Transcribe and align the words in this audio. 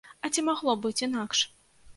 А 0.27 0.31
ці 0.37 0.43
магло 0.47 0.75
быць 0.87 0.97
інакш? 1.09 1.47